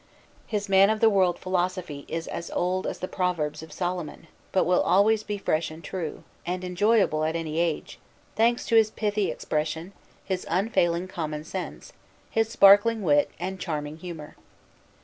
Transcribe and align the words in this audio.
His 0.47 0.67
man 0.67 0.89
of 0.89 0.99
the 0.99 1.11
world 1.11 1.37
philosophy 1.37 2.05
is 2.07 2.27
as 2.27 2.49
old 2.55 2.87
as 2.87 2.97
the 2.97 3.07
Proverbs 3.07 3.61
of 3.61 3.71
Solomon, 3.71 4.25
but 4.51 4.63
will 4.63 4.81
always 4.81 5.21
be 5.21 5.37
fresh 5.37 5.69
and 5.69 5.83
true, 5.83 6.23
and 6.43 6.63
enjoyable 6.63 7.23
at 7.23 7.35
any 7.35 7.59
age, 7.59 7.99
thanks 8.35 8.65
to 8.65 8.75
his 8.75 8.89
pithy 8.89 9.29
expression, 9.29 9.93
his 10.25 10.43
unfailing 10.49 11.07
common 11.07 11.43
sense, 11.43 11.93
his 12.31 12.49
sparkling 12.49 13.03
wit 13.03 13.29
and 13.39 13.59
charming 13.59 13.97
humor. 13.97 14.35